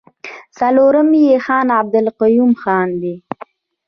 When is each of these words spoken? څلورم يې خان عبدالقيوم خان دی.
څلورم 0.57 1.09
يې 1.25 1.35
خان 1.45 1.67
عبدالقيوم 1.79 2.51
خان 2.61 2.87
دی. 3.01 3.15